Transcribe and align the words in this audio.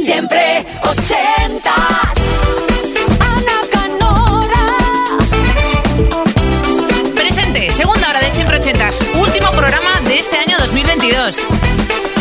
Siempre 0.00 0.64
ochentas. 0.82 1.74
Ana 3.20 3.60
Canora. 3.70 4.64
Presente, 7.14 7.70
segunda 7.70 8.08
hora 8.08 8.20
de 8.20 8.30
Siempre 8.30 8.56
ochentas. 8.56 9.02
Último 9.14 9.50
programa 9.50 10.00
de 10.06 10.18
este 10.18 10.38
año 10.38 10.56
2022. 10.58 11.46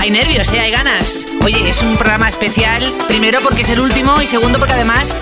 Hay 0.02 0.12
nervios, 0.12 0.52
¿eh? 0.52 0.60
hay 0.60 0.72
ganas. 0.72 1.26
Oye, 1.42 1.70
es 1.70 1.82
un 1.82 1.96
programa 1.96 2.28
especial, 2.28 2.84
primero 3.08 3.40
porque 3.42 3.62
es 3.62 3.70
el 3.70 3.80
último 3.80 4.22
y 4.22 4.28
segundo 4.28 4.60
porque 4.60 4.74
además 4.74 5.16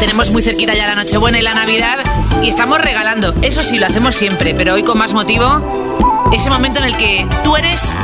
tenemos 0.00 0.30
muy 0.30 0.40
cerquita 0.40 0.74
ya 0.74 0.86
la 0.86 0.94
Nochebuena 0.94 1.38
y 1.38 1.42
la 1.42 1.52
Navidad 1.52 1.98
y 2.42 2.48
estamos 2.48 2.80
regalando, 2.80 3.34
eso 3.42 3.62
sí, 3.62 3.78
lo 3.78 3.86
hacemos 3.86 4.14
siempre, 4.14 4.54
pero 4.54 4.72
hoy 4.72 4.82
con 4.82 4.96
más 4.96 5.12
motivo, 5.12 6.30
ese 6.32 6.48
momento 6.48 6.78
en 6.78 6.86
el 6.86 6.96
que 6.96 7.26
tú 7.44 7.56
eres 7.56 7.94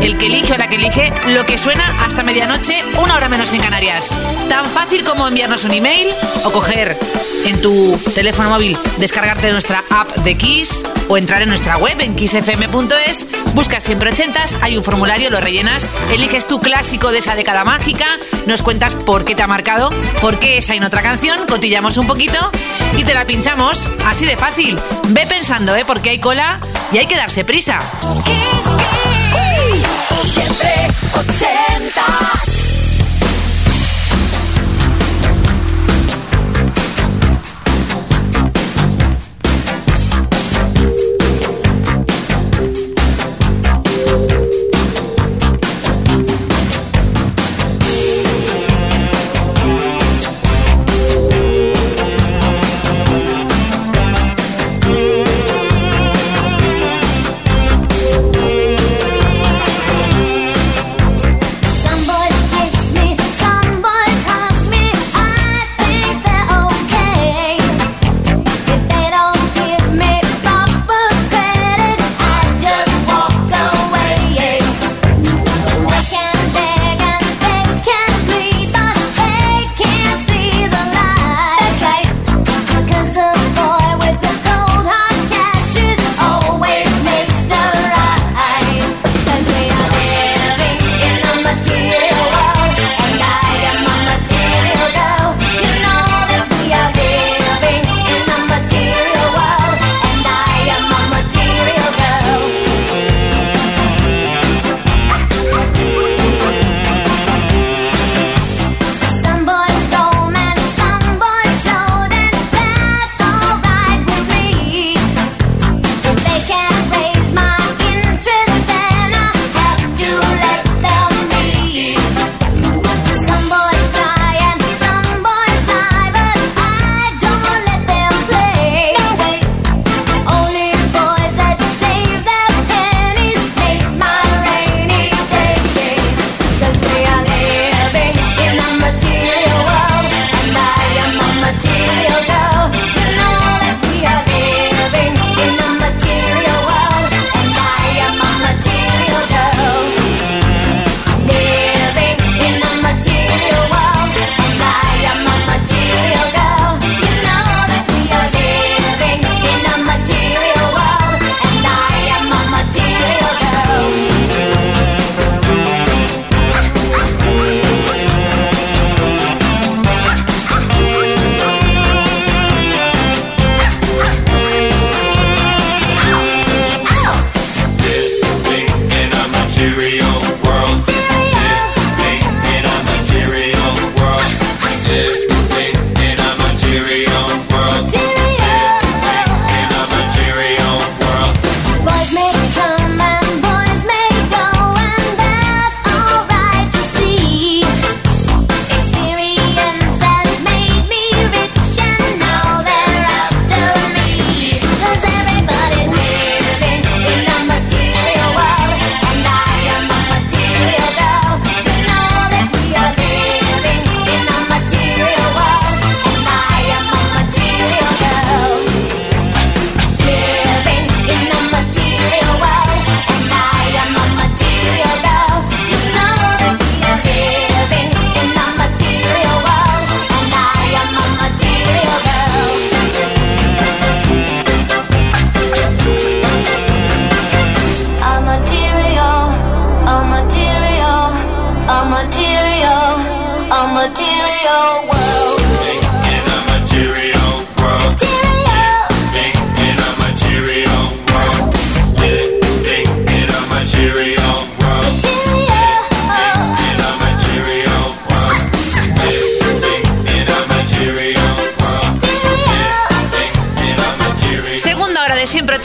el 0.00 0.16
que 0.18 0.26
elige 0.26 0.52
o 0.52 0.56
la 0.56 0.68
que 0.68 0.76
elige, 0.76 1.12
lo 1.28 1.44
que 1.44 1.58
suena 1.58 2.04
hasta 2.04 2.22
medianoche, 2.22 2.82
una 3.02 3.16
hora 3.16 3.28
menos 3.28 3.52
en 3.52 3.60
Canarias. 3.60 4.14
Tan 4.48 4.64
fácil 4.66 5.04
como 5.04 5.26
enviarnos 5.26 5.64
un 5.64 5.72
email 5.72 6.08
o 6.44 6.52
coger 6.52 6.96
en 7.44 7.60
tu 7.60 7.98
teléfono 8.14 8.50
móvil, 8.50 8.76
descargarte 8.98 9.50
nuestra 9.50 9.84
app 9.90 10.10
de 10.18 10.36
Kiss 10.36 10.84
o 11.08 11.16
entrar 11.16 11.42
en 11.42 11.48
nuestra 11.48 11.78
web 11.78 12.00
en 12.00 12.14
kissfm.es, 12.14 13.26
buscas 13.54 13.82
siempre 13.84 14.10
ochentas, 14.10 14.56
hay 14.60 14.76
un 14.76 14.84
formulario, 14.84 15.30
lo 15.30 15.40
rellenas, 15.40 15.88
eliges 16.12 16.46
tu 16.46 16.60
clásico 16.60 17.10
de 17.10 17.18
esa 17.18 17.34
década 17.34 17.64
mágica, 17.64 18.06
nos 18.46 18.62
cuentas 18.62 18.94
por 18.94 19.24
qué 19.24 19.34
te 19.34 19.42
ha 19.42 19.46
marcado, 19.46 19.90
por 20.20 20.38
qué 20.38 20.58
esa 20.58 20.74
y 20.74 20.78
en 20.78 20.84
otra 20.84 21.02
canción, 21.02 21.38
cotillamos 21.48 21.96
un 21.96 22.06
poquito 22.06 22.50
y 22.96 23.04
te 23.04 23.14
la 23.14 23.26
pinchamos, 23.26 23.88
así 24.06 24.26
de 24.26 24.36
fácil. 24.36 24.78
Ve 25.08 25.26
pensando, 25.26 25.74
¿eh? 25.74 25.84
porque 25.86 26.10
hay 26.10 26.18
cola 26.18 26.60
y 26.92 26.98
hay 26.98 27.06
que 27.06 27.16
darse 27.16 27.44
prisa 27.44 27.80
siempre 30.24 30.88
ochentas. 31.14 32.37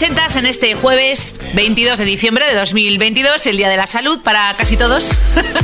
Ochentas 0.04 0.36
en 0.36 0.46
este 0.46 0.76
jueves 0.76 1.40
22 1.56 1.98
de 1.98 2.04
diciembre 2.04 2.46
de 2.46 2.56
2022, 2.56 3.48
el 3.48 3.56
Día 3.56 3.70
de 3.70 3.78
la 3.78 3.88
Salud 3.88 4.20
para 4.22 4.54
casi 4.58 4.76
todos. 4.76 5.14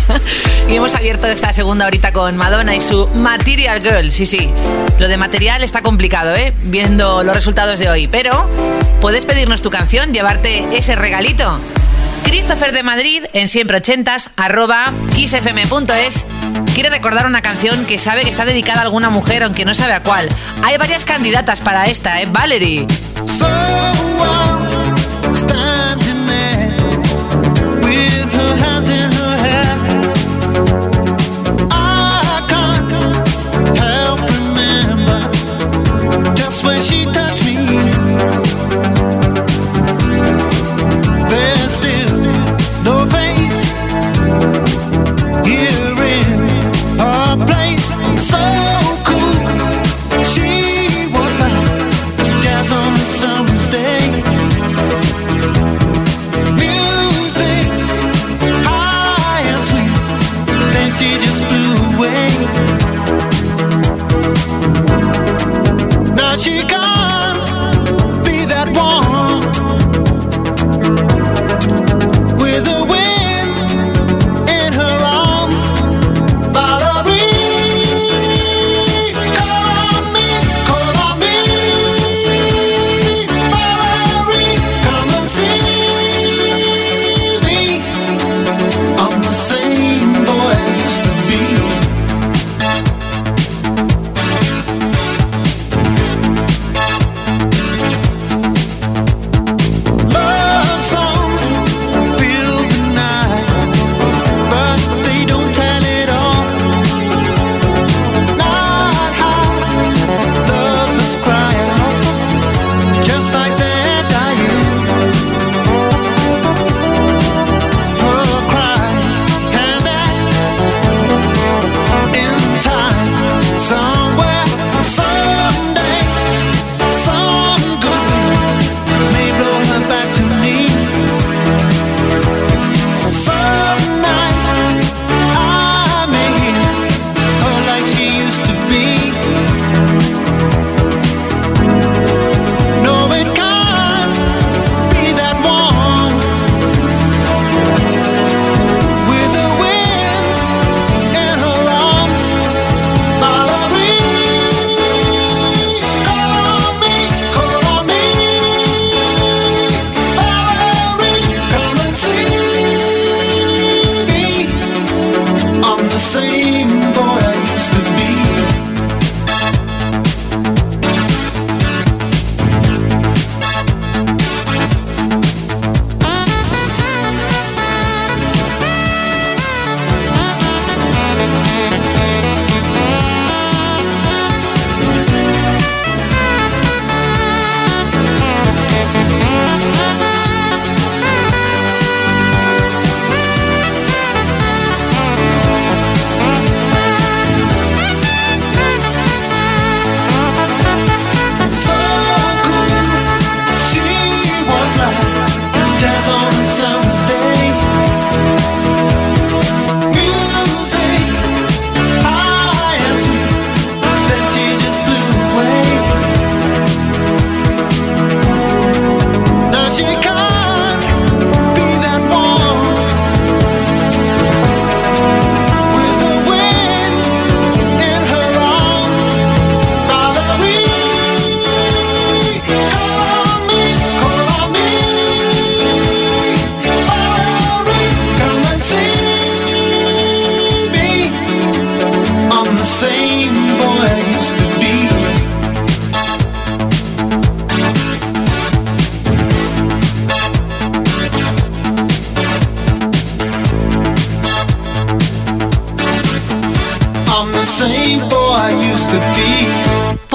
y 0.70 0.76
hemos 0.78 0.96
abierto 0.96 1.28
esta 1.28 1.52
segunda 1.52 1.86
horita 1.86 2.14
con 2.14 2.38
Madonna 2.38 2.74
y 2.74 2.80
su 2.80 3.08
Material 3.08 3.82
Girl. 3.82 4.14
Sí, 4.14 4.26
sí, 4.26 4.50
lo 4.98 5.10
de 5.10 5.18
material 5.18 5.62
está 5.62 5.82
complicado, 5.82 6.34
¿eh? 6.38 6.54
Viendo 6.62 7.22
los 7.22 7.36
resultados 7.36 7.82
de 7.82 7.90
hoy. 7.90 8.08
Pero 8.08 8.50
puedes 9.02 9.26
pedirnos 9.26 9.62
tu 9.62 9.72
canción, 9.72 10.14
llevarte 10.14 10.64
ese 10.72 10.96
regalito. 10.96 11.60
Christopher 12.30 12.72
de 12.74 12.84
Madrid 12.84 13.24
en 13.34 13.48
siempre 13.48 13.78
ochentas 13.78 14.30
arroba 14.36 14.94
kissfm.es 15.16 16.28
quiere 16.76 16.92
recordar 16.92 17.26
una 17.26 17.42
canción 17.42 17.88
que 17.88 17.98
sabe 17.98 18.22
que 18.22 18.30
está 18.30 18.46
dedicada 18.46 18.82
a 18.82 18.84
alguna 18.84 19.10
mujer 19.10 19.42
aunque 19.42 19.66
no 19.66 19.74
sabe 19.74 19.94
a 19.94 20.04
cuál. 20.04 20.30
Hay 20.64 20.78
varias 20.78 21.06
candidatas 21.06 21.60
para 21.60 21.86
esta, 21.86 22.22
¿eh? 22.22 22.28
Valerie. 22.30 22.86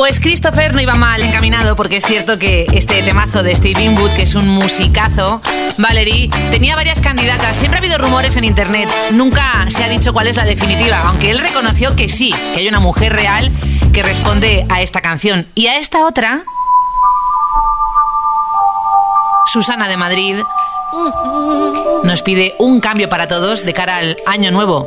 Pues 0.04 0.20
Christopher 0.20 0.74
no 0.74 0.82
iba 0.82 0.92
mal 0.96 1.22
encaminado 1.22 1.76
porque 1.76 1.96
es 1.96 2.04
cierto 2.04 2.38
que 2.38 2.66
este 2.74 3.02
temazo 3.02 3.42
de 3.42 3.56
Steve 3.56 3.80
Winwood, 3.80 4.12
que 4.12 4.24
es 4.24 4.34
un 4.34 4.46
musicazo, 4.46 5.40
Valerie, 5.78 6.28
tenía 6.50 6.76
varias 6.76 7.00
candidatas. 7.00 7.56
Siempre 7.56 7.78
ha 7.78 7.80
habido 7.80 7.96
rumores 7.96 8.36
en 8.36 8.44
internet, 8.44 8.86
nunca 9.12 9.64
se 9.68 9.82
ha 9.82 9.88
dicho 9.88 10.12
cuál 10.12 10.26
es 10.26 10.36
la 10.36 10.44
definitiva, 10.44 11.00
aunque 11.06 11.30
él 11.30 11.38
reconoció 11.38 11.96
que 11.96 12.10
sí, 12.10 12.34
que 12.52 12.60
hay 12.60 12.68
una 12.68 12.80
mujer 12.80 13.14
real 13.14 13.50
que 13.94 14.02
responde 14.02 14.66
a 14.68 14.82
esta 14.82 15.00
canción. 15.00 15.46
Y 15.54 15.68
a 15.68 15.78
esta 15.78 16.04
otra, 16.04 16.44
Susana 19.46 19.88
de 19.88 19.96
Madrid, 19.96 20.36
nos 22.02 22.20
pide 22.20 22.54
un 22.58 22.80
cambio 22.80 23.08
para 23.08 23.26
todos 23.26 23.64
de 23.64 23.72
cara 23.72 23.96
al 23.96 24.18
año 24.26 24.50
nuevo. 24.50 24.86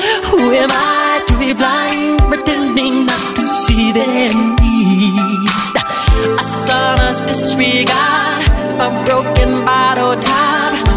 Who 0.31 0.39
am 0.53 0.69
I 0.71 1.23
to 1.27 1.37
be 1.37 1.53
blind, 1.53 2.19
pretending 2.29 3.05
not 3.05 3.35
to 3.35 3.47
see 3.49 3.91
their 3.91 4.31
need? 4.61 5.49
A 6.39 6.43
son's 6.43 7.21
disregard, 7.21 8.47
a 8.79 8.89
broken 9.03 9.65
bottle 9.65 10.15
top, 10.21 10.87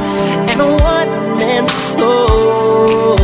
and 0.50 0.60
a 0.60 0.70
one 0.82 1.38
man 1.38 1.66
soul. 1.68 3.23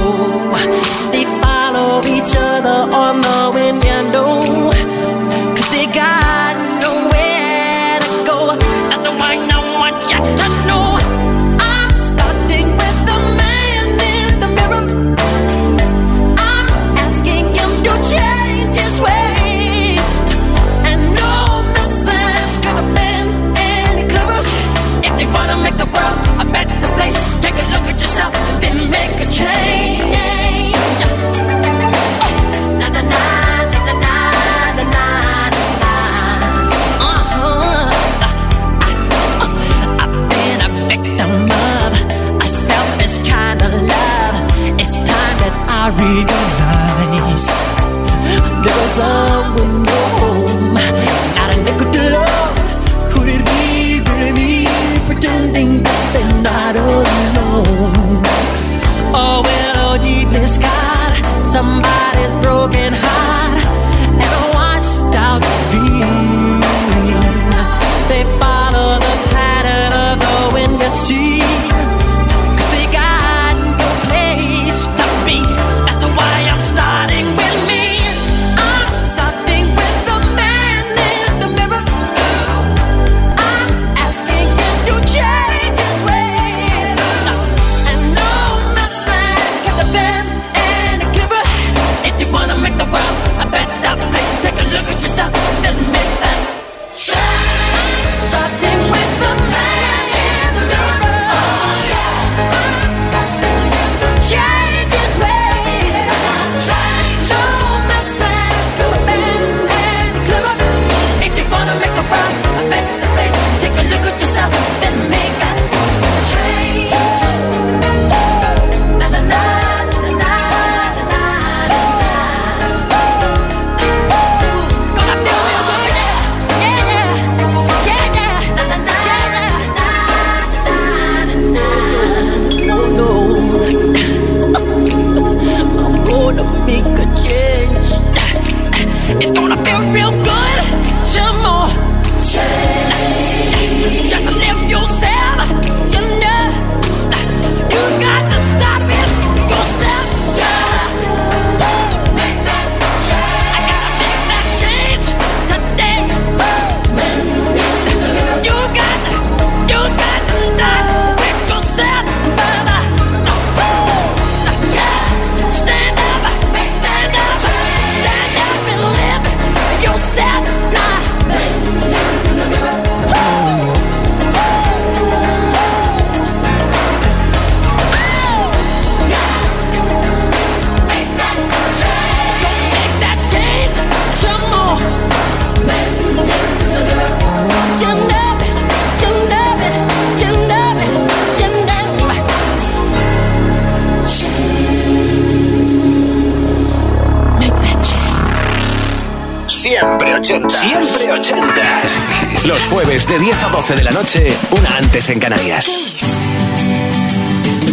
En 205.12 205.19
Canarias. 205.19 205.67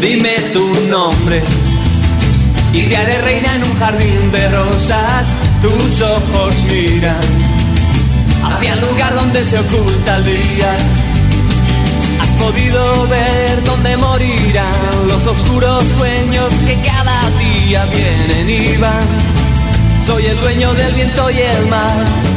Dime 0.02 0.36
tu 0.54 0.72
nombre 0.88 1.44
y 2.74 2.84
te 2.84 2.98
haré 2.98 3.22
reina 3.22 3.56
en 3.56 3.64
un 3.64 3.80
jardín 3.80 4.32
de 4.32 4.50
rosas. 4.50 5.28
Tus 5.62 6.02
ojos 6.02 6.56
miran 6.72 7.20
hacia 8.44 8.74
el 8.74 8.82
lugar 8.82 9.16
donde 9.16 9.46
se 9.46 9.60
oculta 9.60 10.18
el 10.18 10.26
día. 10.26 10.78
Has 12.22 12.44
podido 12.44 13.08
ver 13.08 13.64
dónde 13.64 13.98
morirán 13.98 15.08
los 15.08 15.26
oscuros 15.28 15.84
sueños 15.98 16.52
que 16.66 16.76
cada 16.86 17.22
día 17.40 17.86
vienen 17.86 18.50
y 18.50 18.78
van. 18.78 19.08
Soy 20.06 20.26
el 20.26 20.40
dueño 20.42 20.74
del 20.74 20.94
viento 20.94 21.30
y 21.30 21.38
el 21.38 21.66
mar. 21.68 22.37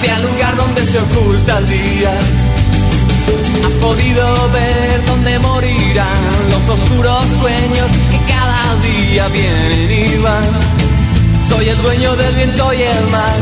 hacia 0.00 0.16
el 0.16 0.22
lugar 0.22 0.56
donde 0.56 0.86
se 0.86 0.98
oculta 0.98 1.58
el 1.58 1.68
día. 1.68 2.12
Has 3.64 3.72
podido 3.72 4.50
ver 4.50 5.04
dónde 5.06 5.38
morirán 5.38 6.32
los 6.50 6.80
oscuros 6.80 7.24
sueños 7.40 7.90
que 8.10 8.32
cada 8.32 8.76
día 8.76 9.28
vienen 9.28 9.90
y 9.90 10.18
van. 10.18 10.42
Soy 11.48 11.68
el 11.68 11.82
dueño 11.82 12.16
del 12.16 12.34
viento 12.34 12.72
y 12.72 12.82
el 12.82 13.06
mar. 13.08 13.36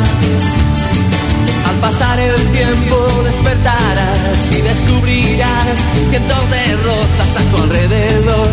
Al 1.69 1.77
pasar 1.77 2.19
el 2.19 2.35
tiempo 2.50 3.07
despertarás 3.25 4.38
y 4.57 4.61
descubrirás 4.62 5.79
cientos 6.11 6.50
de 6.50 6.77
rosas 6.77 7.31
a 7.37 7.57
tu 7.57 7.62
alrededor. 7.62 8.49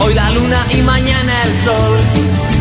Hoy 0.00 0.14
la 0.14 0.30
luna 0.30 0.66
y 0.70 0.82
mañana 0.82 1.42
el 1.42 1.58
sol. 1.64 2.57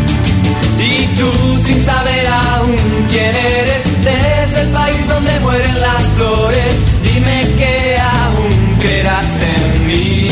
Y 0.80 1.06
tú 1.18 1.30
sin 1.66 1.80
saber 1.82 2.28
aún 2.28 2.76
quién 3.12 3.36
eres, 3.36 3.84
desde 4.04 4.62
el 4.62 4.70
país 4.70 5.08
donde 5.08 5.40
mueren 5.42 5.82
las 5.82 6.04
flores, 6.18 6.76
dime 7.04 7.42
que 7.58 7.98
aún 7.98 8.80
creerás 8.82 9.26
en 9.42 9.88
mí. 9.88 10.28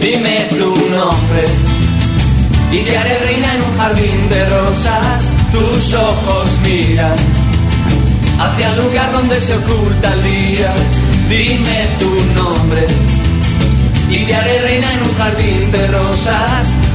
Dime 0.00 0.48
tu 0.50 0.74
nombre 0.90 1.44
y 2.70 2.78
te 2.80 2.96
haré 2.98 3.18
reina 3.18 3.54
en 3.54 3.62
un 3.62 3.78
jardín 3.78 4.28
de 4.30 4.48
rosas. 4.48 5.24
Tus 5.52 5.94
ojos 5.94 6.48
miran 6.64 7.16
hacia 8.38 8.70
el 8.70 8.76
lugar 8.82 9.12
donde 9.12 9.40
se 9.40 9.54
oculta 9.54 10.12
el 10.12 10.22
día. 10.22 10.74
Dime 11.28 11.86
tu 11.98 12.42
nombre 12.42 12.86
y 14.10 14.24
te 14.24 14.34
haré 14.34 14.58
reina 14.62 14.92
en 14.92 15.02
un 15.02 15.14
jardín 15.16 15.72
de 15.72 15.86
rosas. 15.88 16.68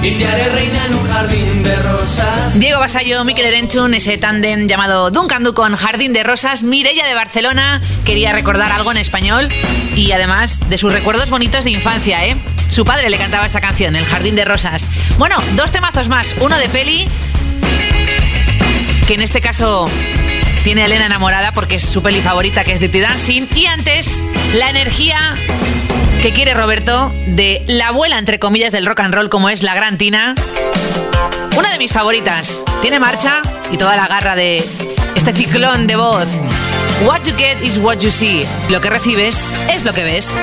reina 0.00 0.86
en 0.86 0.94
un 0.94 1.10
jardín 1.10 1.62
de 1.62 1.76
rosas. 1.76 2.58
Diego 2.58 2.78
Basayo, 2.78 3.24
Miquel 3.24 3.46
Erenchun, 3.46 3.94
ese 3.94 4.16
tándem 4.16 4.68
llamado 4.68 5.10
Duncan 5.10 5.42
Du 5.42 5.54
con 5.54 5.74
Jardín 5.74 6.12
de 6.12 6.22
Rosas. 6.22 6.62
Mirella 6.62 7.06
de 7.06 7.14
Barcelona 7.14 7.80
quería 8.04 8.32
recordar 8.32 8.70
algo 8.70 8.90
en 8.90 8.98
español 8.98 9.48
y 9.96 10.12
además 10.12 10.68
de 10.68 10.78
sus 10.78 10.92
recuerdos 10.92 11.30
bonitos 11.30 11.64
de 11.64 11.72
infancia, 11.72 12.24
¿eh? 12.26 12.36
Su 12.68 12.84
padre 12.84 13.10
le 13.10 13.18
cantaba 13.18 13.46
esta 13.46 13.60
canción, 13.60 13.96
El 13.96 14.04
Jardín 14.04 14.36
de 14.36 14.44
Rosas. 14.44 14.86
Bueno, 15.18 15.36
dos 15.56 15.72
temazos 15.72 16.08
más. 16.08 16.36
Uno 16.40 16.56
de 16.58 16.68
peli, 16.68 17.06
que 19.06 19.14
en 19.14 19.22
este 19.22 19.40
caso 19.40 19.86
tiene 20.62 20.82
a 20.82 20.86
Elena 20.86 21.06
enamorada 21.06 21.52
porque 21.52 21.76
es 21.76 21.82
su 21.82 22.02
peli 22.02 22.20
favorita, 22.20 22.62
que 22.62 22.72
es 22.72 22.80
Dirty 22.80 23.00
Dancing. 23.00 23.46
Y 23.54 23.66
antes, 23.66 24.22
la 24.54 24.70
energía 24.70 25.34
que 26.22 26.32
quiere 26.32 26.54
Roberto 26.54 27.12
de 27.26 27.62
la 27.68 27.88
abuela, 27.88 28.18
entre 28.18 28.38
comillas, 28.38 28.72
del 28.72 28.86
rock 28.86 29.00
and 29.00 29.14
roll, 29.14 29.28
como 29.28 29.48
es 29.50 29.62
la 29.62 29.74
Gran 29.74 29.98
Tina. 29.98 30.34
Una 31.56 31.70
de 31.70 31.78
mis 31.78 31.92
favoritas. 31.92 32.64
Tiene 32.82 32.98
marcha 32.98 33.40
y 33.70 33.76
toda 33.76 33.96
la 33.96 34.08
garra 34.08 34.34
de 34.34 34.64
este 35.14 35.32
ciclón 35.32 35.86
de 35.86 35.96
voz. 35.96 36.26
What 37.04 37.22
you 37.24 37.34
get 37.36 37.62
is 37.62 37.78
what 37.78 37.98
you 37.98 38.10
see. 38.10 38.44
Lo 38.68 38.80
que 38.80 38.90
recibes 38.90 39.52
es 39.70 39.84
lo 39.84 39.94
que 39.94 40.04
ves. 40.04 40.38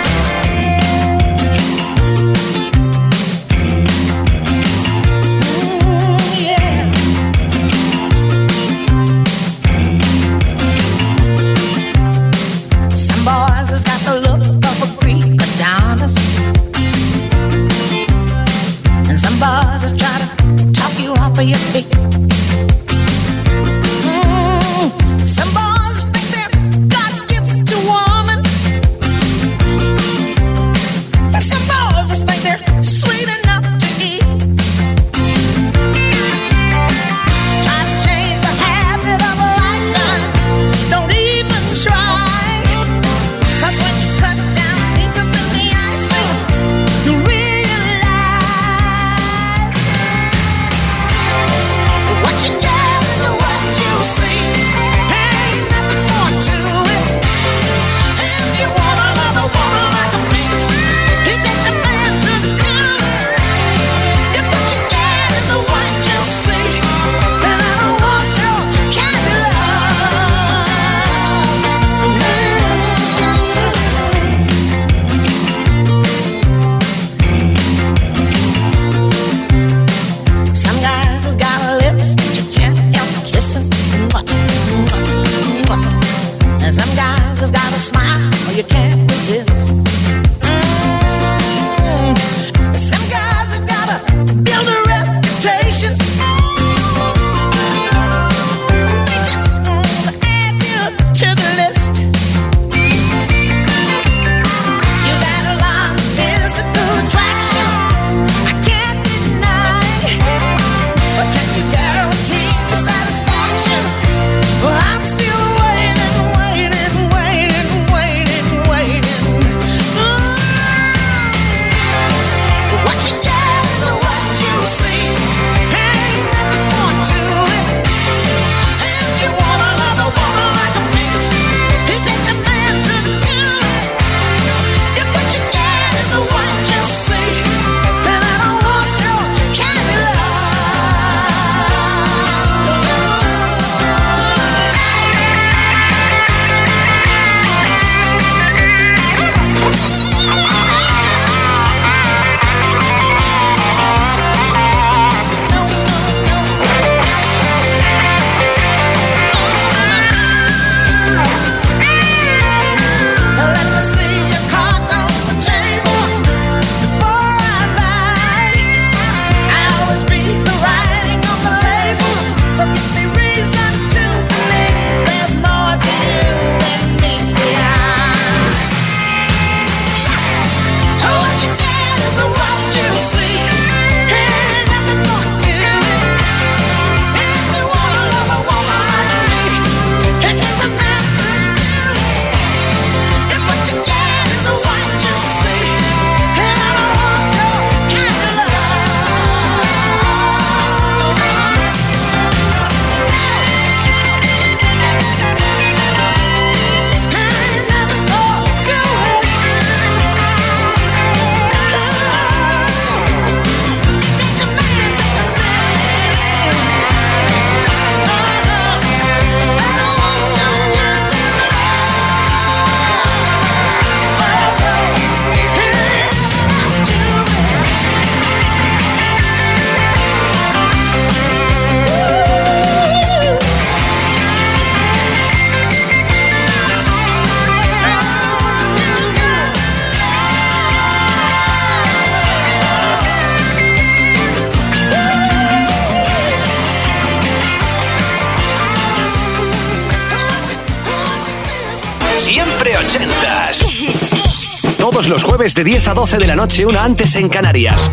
Los 255.15 255.23
jueves 255.23 255.53
de 255.53 255.63
10 255.63 255.87
a 255.87 255.93
12 255.93 256.17
de 256.17 256.27
la 256.27 256.35
noche, 256.35 256.65
una 256.65 256.83
antes 256.83 257.15
en 257.15 257.29
Canarias. 257.29 257.89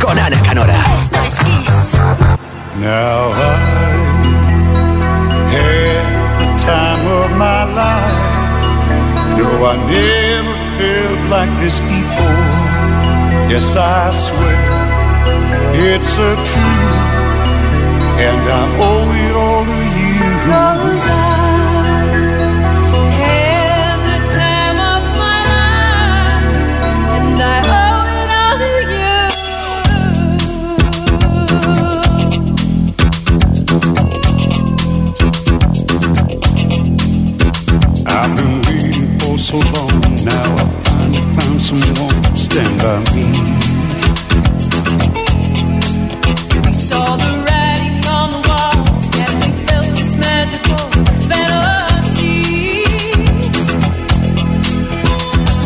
Con 0.00 0.16
Ana 0.16 0.40
Canora. 0.40 0.84
Esto 0.96 1.20
es 1.24 1.40
Kiss. 1.40 1.98
Now 2.78 3.32
I 3.32 3.56
had 5.50 6.38
the 6.38 6.46
time 6.62 7.08
of 7.08 7.28
my 7.32 7.64
life. 7.74 8.14
No, 9.36 9.66
I 9.66 9.76
never 9.88 10.54
felt 10.78 11.20
like 11.28 11.50
this 11.60 11.80
before. 11.80 12.46
Yes, 13.50 13.74
I 13.74 14.14
swear 14.14 14.62
it's 15.74 16.18
a 16.18 16.36
truth, 16.36 17.00
and 18.20 18.48
I 18.48 18.62
owe 18.78 19.10
it 19.26 19.34
all 19.34 19.64
to 19.64 19.72
you. 19.72 19.99
So 39.50 39.58
long. 39.74 39.90
Now 40.24 40.46
I 40.54 40.64
finally 40.86 41.24
found 41.34 41.58
someone 41.60 42.22
to 42.22 42.36
stand 42.38 42.74
by 42.78 42.98
me. 43.14 43.26
We 46.66 46.72
saw 46.72 47.16
the 47.16 47.30
writing 47.46 47.98
on 48.06 48.26
the 48.30 48.40
wall 48.46 48.78
as 49.26 49.34
we 49.42 49.50
felt 49.66 49.90
this 49.98 50.14
magical 50.14 50.78
fantasy. 51.26 52.86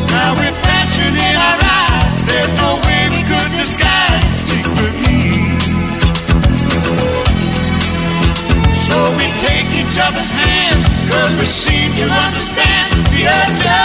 Now 0.08 0.30
with 0.40 0.56
passion 0.64 1.12
in 1.28 1.36
our 1.36 1.60
eyes, 1.60 2.24
there's 2.24 2.52
no 2.64 2.80
way 2.88 3.02
we 3.12 3.22
could 3.28 3.52
disguise 3.60 4.24
it 4.32 4.38
secretly. 4.48 5.28
So 8.86 8.96
we 9.20 9.28
take 9.44 9.68
each 9.76 9.96
other's 10.00 10.32
hand, 10.32 10.80
cause 11.12 11.36
we 11.36 11.44
seem 11.44 11.92
to 12.00 12.06
understand 12.08 12.93
the 13.24 13.30
urgency. 13.30 13.83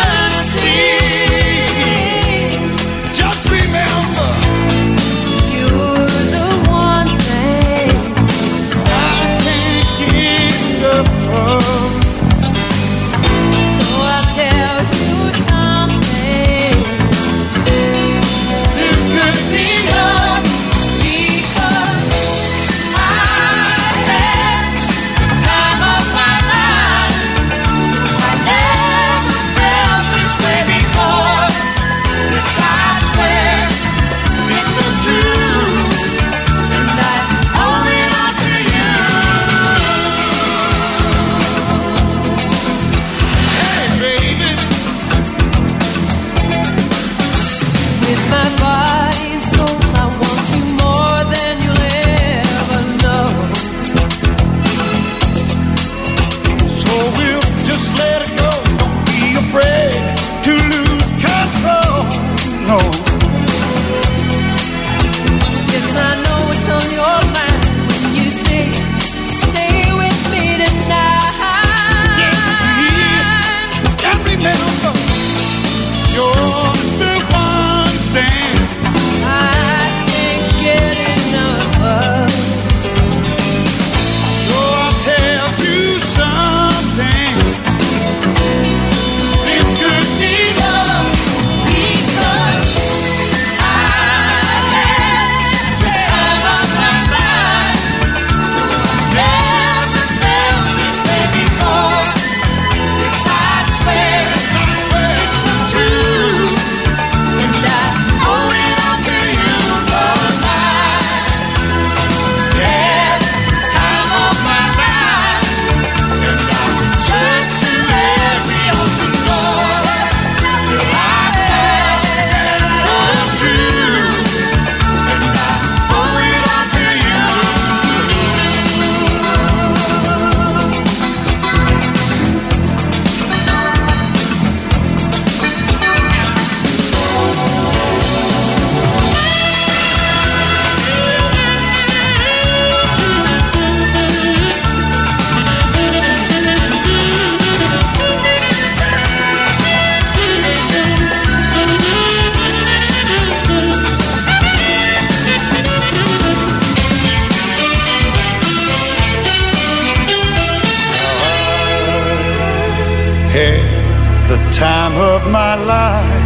Had 163.35 164.29
the 164.29 164.37
time 164.51 164.95
of 164.97 165.29
my 165.31 165.55
life. 165.55 166.25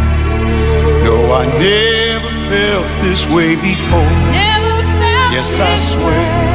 No, 1.04 1.16
I 1.32 1.44
never 1.58 2.30
felt 2.50 2.86
this 3.02 3.22
way 3.28 3.56
before. 3.56 4.10
Never 4.32 4.76
felt 5.00 5.32
Yes, 5.36 5.60
I 5.60 5.74
swear. 5.78 6.06
way. 6.06 6.54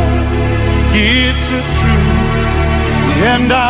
It's 0.92 1.48
a 1.52 1.62
truth, 1.80 3.24
and 3.32 3.52
I 3.54 3.70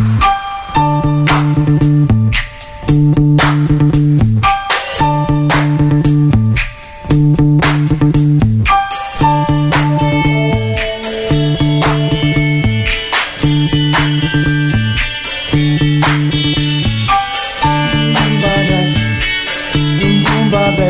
boom 20.51 20.59
ba 20.59 20.63
ba, 20.77 20.87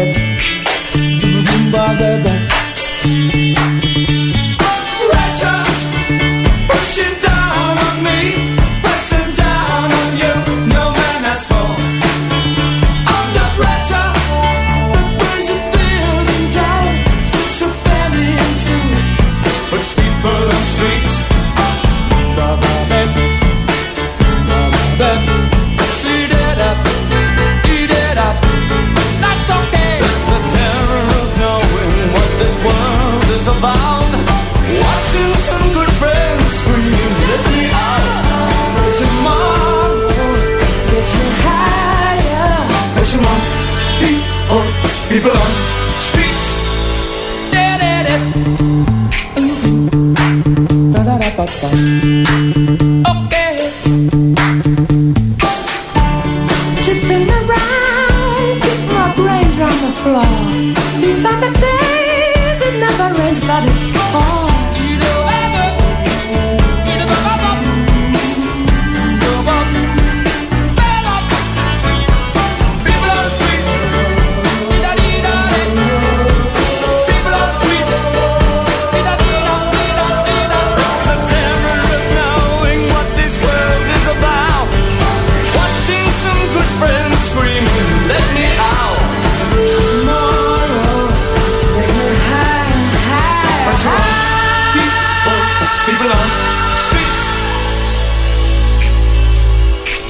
boom 1.21 1.43
boom 1.45 1.71
ba 1.71 1.85
ba 1.99 2.09
ba. 2.23 2.60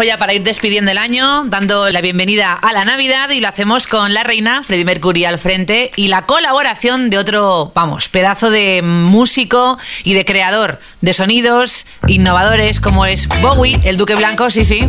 joya 0.00 0.16
para 0.16 0.32
ir 0.32 0.42
despidiendo 0.42 0.90
el 0.90 0.96
año, 0.96 1.44
dando 1.44 1.90
la 1.90 2.00
bienvenida 2.00 2.54
a 2.54 2.72
la 2.72 2.86
Navidad 2.86 3.28
y 3.28 3.40
lo 3.40 3.48
hacemos 3.48 3.86
con 3.86 4.14
la 4.14 4.24
reina 4.24 4.62
Freddie 4.62 4.86
Mercury 4.86 5.26
al 5.26 5.38
frente 5.38 5.90
y 5.94 6.08
la 6.08 6.24
colaboración 6.24 7.10
de 7.10 7.18
otro, 7.18 7.70
vamos, 7.74 8.08
pedazo 8.08 8.50
de 8.50 8.80
músico 8.80 9.76
y 10.02 10.14
de 10.14 10.24
creador 10.24 10.80
de 11.02 11.12
sonidos 11.12 11.86
innovadores 12.06 12.80
como 12.80 13.04
es 13.04 13.28
Bowie, 13.42 13.78
el 13.84 13.98
Duque 13.98 14.14
Blanco, 14.14 14.48
sí, 14.48 14.64
sí. 14.64 14.80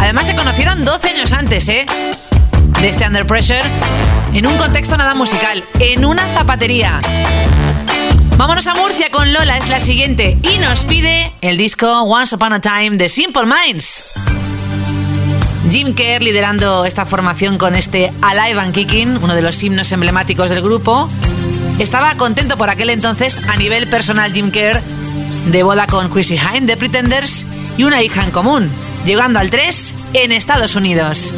Además 0.00 0.28
se 0.28 0.36
conocieron 0.36 0.84
12 0.84 1.08
años 1.08 1.32
antes, 1.32 1.68
¿eh? 1.68 1.86
De 2.80 2.88
este 2.88 3.04
Under 3.08 3.26
Pressure, 3.26 3.64
en 4.32 4.46
un 4.46 4.56
contexto 4.58 4.96
nada 4.96 5.14
musical, 5.14 5.64
en 5.80 6.04
una 6.04 6.24
zapatería. 6.28 7.00
Vámonos 8.40 8.66
a 8.68 8.74
Murcia 8.74 9.10
con 9.10 9.34
Lola, 9.34 9.58
es 9.58 9.68
la 9.68 9.80
siguiente, 9.80 10.38
y 10.42 10.56
nos 10.56 10.84
pide 10.84 11.30
el 11.42 11.58
disco 11.58 11.86
Once 12.04 12.34
Upon 12.34 12.54
a 12.54 12.60
Time 12.62 12.96
de 12.96 13.10
Simple 13.10 13.42
Minds. 13.44 14.14
Jim 15.70 15.94
Kerr 15.94 16.22
liderando 16.22 16.86
esta 16.86 17.04
formación 17.04 17.58
con 17.58 17.76
este 17.76 18.10
Alive 18.22 18.58
and 18.58 18.72
Kicking, 18.72 19.18
uno 19.22 19.34
de 19.34 19.42
los 19.42 19.62
himnos 19.62 19.92
emblemáticos 19.92 20.48
del 20.48 20.62
grupo. 20.62 21.10
Estaba 21.78 22.14
contento 22.14 22.56
por 22.56 22.70
aquel 22.70 22.88
entonces 22.88 23.46
a 23.46 23.58
nivel 23.58 23.88
personal 23.88 24.32
Jim 24.32 24.50
Kerr, 24.50 24.80
de 25.50 25.62
boda 25.62 25.86
con 25.86 26.08
Chrissy 26.08 26.38
Hine 26.38 26.66
de 26.66 26.78
Pretenders 26.78 27.46
y 27.76 27.84
una 27.84 28.02
hija 28.02 28.24
en 28.24 28.30
común, 28.30 28.70
llegando 29.04 29.38
al 29.38 29.50
3 29.50 29.94
en 30.14 30.32
Estados 30.32 30.76
Unidos. 30.76 31.34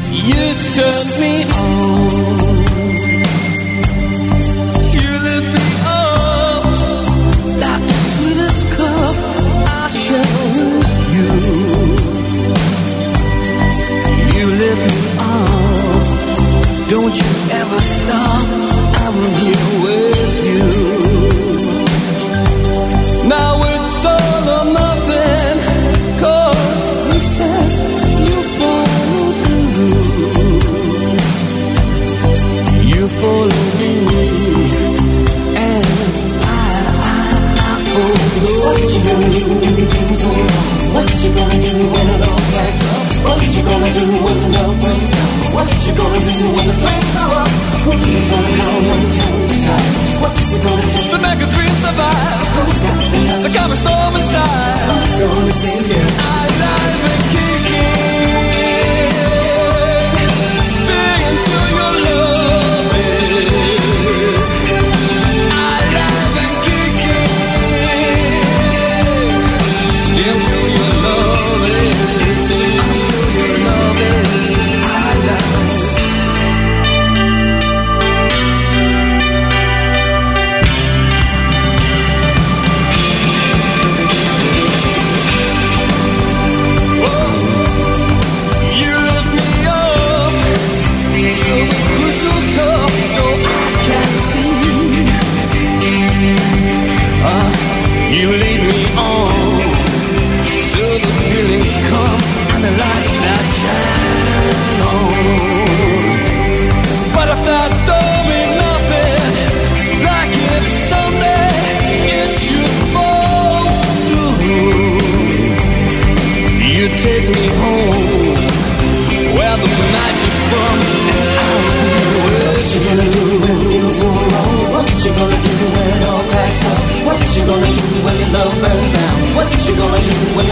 when 130.37 130.52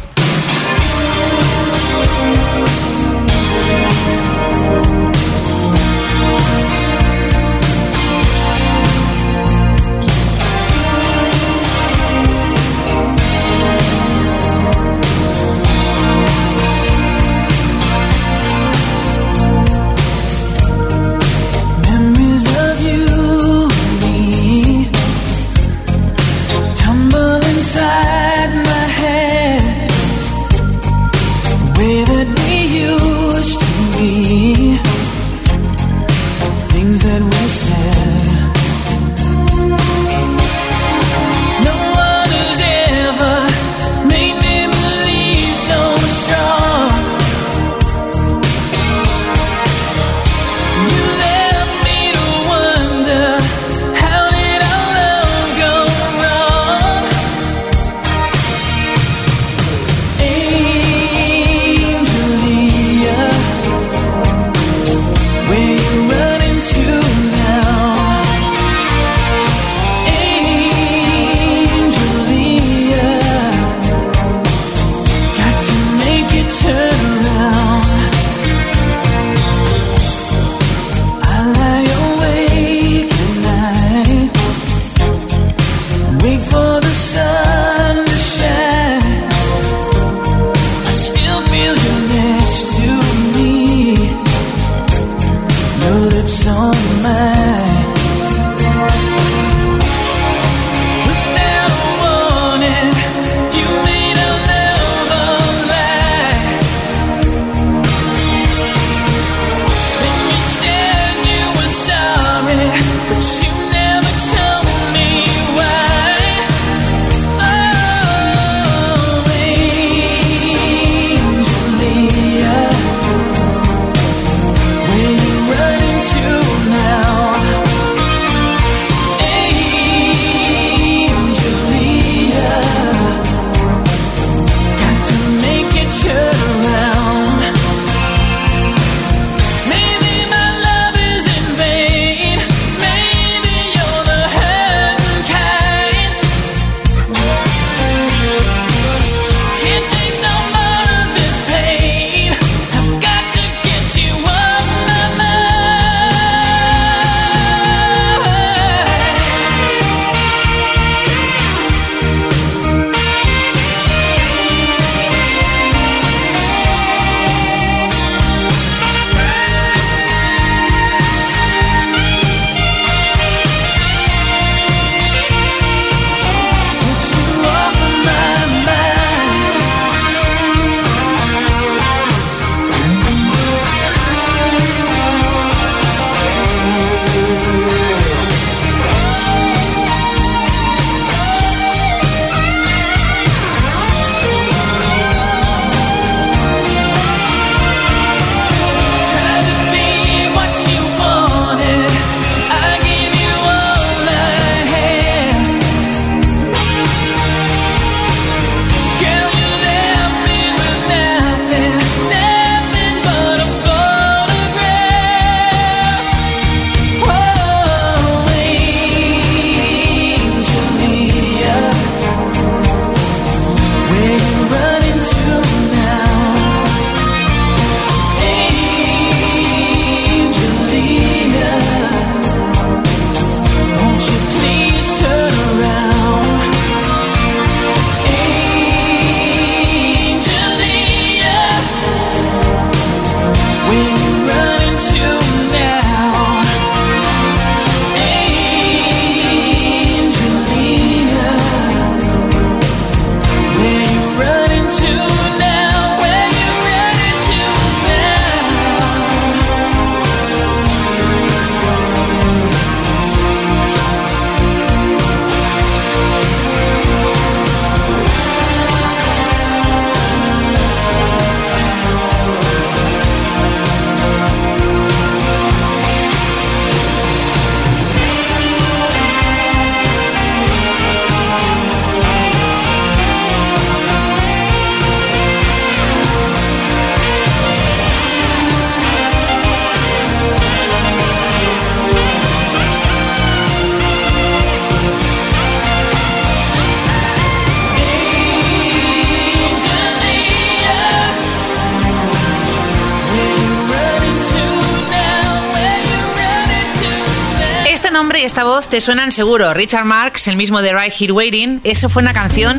Te 308.71 308.79
suenan 308.79 309.11
seguro. 309.11 309.53
Richard 309.53 309.83
Marx, 309.83 310.29
el 310.29 310.37
mismo 310.37 310.61
de 310.61 310.71
Right 310.71 310.93
Here 310.97 311.11
Waiting, 311.11 311.59
eso 311.65 311.89
fue 311.89 312.01
una 312.01 312.13
canción 312.13 312.57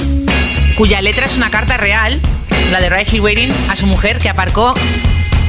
cuya 0.76 1.00
letra 1.00 1.24
es 1.24 1.38
una 1.38 1.50
carta 1.50 1.78
real, 1.78 2.20
la 2.70 2.82
de 2.82 2.90
Right 2.90 3.08
Here 3.08 3.22
Waiting, 3.22 3.50
a 3.70 3.76
su 3.76 3.86
mujer 3.86 4.18
que 4.18 4.28
aparcó 4.28 4.74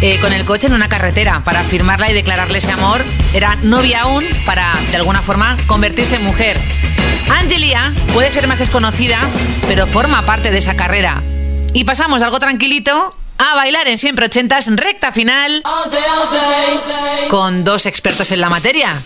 eh, 0.01 0.19
con 0.21 0.31
el 0.31 0.45
coche 0.45 0.67
en 0.67 0.73
una 0.73 0.87
carretera 0.87 1.41
para 1.43 1.65
firmarla 1.65 2.09
y 2.09 2.13
declararle 2.13 2.59
ese 2.59 2.71
amor. 2.71 3.03
Era 3.33 3.57
novia 3.57 4.03
aún 4.03 4.23
para, 4.45 4.73
de 4.91 4.95
alguna 4.95 5.21
forma, 5.21 5.57
convertirse 5.67 6.15
en 6.15 6.23
mujer. 6.23 6.57
Angelia 7.29 7.93
puede 8.13 8.31
ser 8.31 8.47
más 8.47 8.59
desconocida, 8.59 9.19
pero 9.67 9.85
forma 9.85 10.25
parte 10.25 10.49
de 10.49 10.59
esa 10.59 10.75
carrera. 10.75 11.21
Y 11.73 11.83
pasamos 11.83 12.21
algo 12.21 12.39
tranquilito 12.39 13.13
a 13.37 13.55
bailar 13.55 13.89
en 13.89 13.97
siempre 13.97 14.27
ochentas 14.27 14.73
recta 14.73 15.11
final 15.11 15.61
con 17.29 17.65
dos 17.65 17.85
expertos 17.85 18.31
en 18.31 18.39
la 18.39 18.49
materia. 18.49 19.01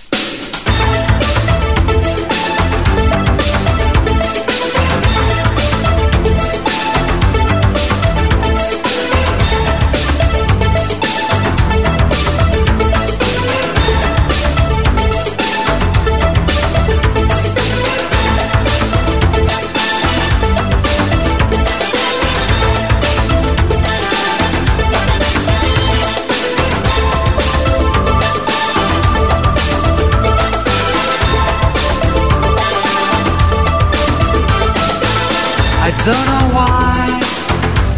Don't 36.07 36.27
know 36.39 36.47
why, 36.55 37.19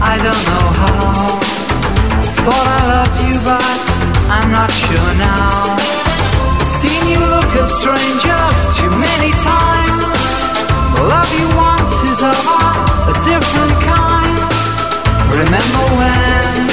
I 0.02 0.18
don't 0.18 0.44
know 0.50 0.68
how. 0.82 1.38
Thought 2.42 2.68
I 2.74 2.82
loved 2.90 3.18
you, 3.22 3.38
but 3.46 3.78
I'm 4.34 4.50
not 4.50 4.74
sure 4.74 5.14
now. 5.22 5.78
Seen 6.66 7.06
you 7.06 7.22
look 7.22 7.54
at 7.54 7.70
strangers 7.70 8.62
too 8.74 8.90
many 8.98 9.30
times. 9.38 10.10
The 10.98 11.06
love 11.06 11.30
you 11.38 11.54
want 11.54 11.86
is 12.10 12.22
of 12.26 12.46
a 13.14 13.16
different 13.22 13.78
kind. 13.86 14.42
Remember 15.38 15.86
when 16.02 16.66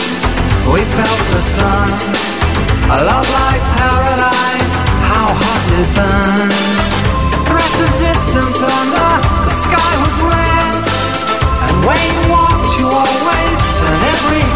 we 0.73 0.89
felt 0.89 1.23
the 1.37 1.45
sun? 1.45 1.93
A 2.97 2.99
love 3.13 3.29
like 3.45 3.61
paradise, 3.77 4.77
how 5.05 5.29
hot 5.37 5.65
it 5.69 5.89
burned. 6.01 6.57
Threat 7.45 7.77
of 7.85 7.93
distant 8.01 8.53
thunder, 8.57 9.26
Wayne 11.87 12.31
walked 12.31 12.81
you 12.81 12.87
always 12.89 13.63
turn 13.79 14.01
every 14.11 14.56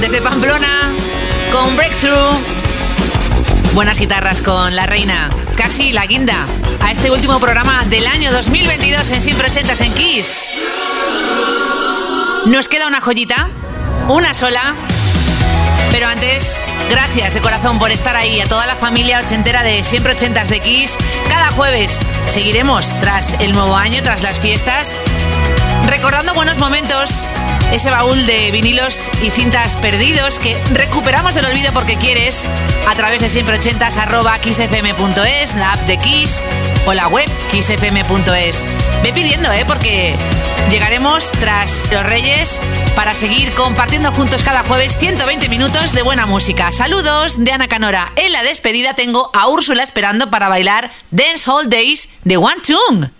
desde 0.00 0.22
Pamplona 0.22 0.90
con 1.52 1.76
Breakthrough. 1.76 2.36
Buenas 3.74 3.98
guitarras 3.98 4.42
con 4.42 4.74
la 4.74 4.86
reina, 4.86 5.28
casi 5.56 5.92
la 5.92 6.06
guinda, 6.06 6.46
a 6.80 6.92
este 6.92 7.10
último 7.10 7.40
programa 7.40 7.84
del 7.86 8.06
año 8.06 8.32
2022 8.32 9.10
en 9.10 9.20
Siempre 9.20 9.48
80 9.48 9.84
en 9.84 9.94
Kiss. 9.94 10.50
Nos 12.46 12.68
queda 12.68 12.86
una 12.86 13.00
joyita, 13.00 13.48
una 14.08 14.34
sola, 14.34 14.74
pero 15.90 16.06
antes, 16.06 16.60
gracias 16.90 17.34
de 17.34 17.40
corazón 17.40 17.78
por 17.78 17.90
estar 17.90 18.16
ahí, 18.16 18.40
a 18.40 18.46
toda 18.46 18.66
la 18.66 18.76
familia 18.76 19.20
ochentera 19.20 19.62
de 19.62 19.82
Siempre 19.84 20.12
Ochentas 20.12 20.48
de 20.48 20.60
Kiss. 20.60 20.96
Cada 21.28 21.50
jueves 21.50 22.00
seguiremos 22.28 22.98
tras 23.00 23.34
el 23.40 23.52
nuevo 23.52 23.76
año, 23.76 24.02
tras 24.02 24.22
las 24.22 24.40
fiestas, 24.40 24.96
recordando 25.86 26.34
buenos 26.34 26.58
momentos 26.58 27.26
ese 27.72 27.90
baúl 27.90 28.26
de 28.26 28.50
vinilos 28.50 29.10
y 29.22 29.30
cintas 29.30 29.76
perdidos 29.76 30.38
que 30.38 30.56
recuperamos 30.72 31.36
el 31.36 31.44
olvido 31.44 31.72
porque 31.72 31.96
quieres 31.96 32.44
a 32.88 32.94
través 32.94 33.20
de 33.20 33.28
siempre 33.28 33.58
80 33.58 33.90
xfm.es, 33.90 35.54
la 35.54 35.72
app 35.72 35.86
de 35.86 35.98
Kiss 35.98 36.42
o 36.86 36.94
la 36.94 37.08
web 37.08 37.28
xfm.es. 37.52 38.66
Ve 39.02 39.12
pidiendo, 39.12 39.52
¿eh? 39.52 39.64
Porque 39.66 40.14
llegaremos 40.70 41.30
tras 41.32 41.90
los 41.92 42.02
Reyes 42.02 42.60
para 42.96 43.14
seguir 43.14 43.52
compartiendo 43.52 44.12
juntos 44.12 44.42
cada 44.42 44.64
jueves 44.64 44.96
120 44.98 45.48
minutos 45.48 45.92
de 45.92 46.02
buena 46.02 46.26
música. 46.26 46.72
Saludos 46.72 47.44
de 47.44 47.52
Ana 47.52 47.68
Canora. 47.68 48.12
En 48.16 48.32
la 48.32 48.42
despedida 48.42 48.94
tengo 48.94 49.30
a 49.34 49.48
Úrsula 49.48 49.82
esperando 49.82 50.30
para 50.30 50.48
bailar 50.48 50.90
Dance 51.10 51.50
Hall 51.50 51.68
Days 51.68 52.08
de 52.24 52.36
One 52.38 52.62
Chung. 52.62 53.17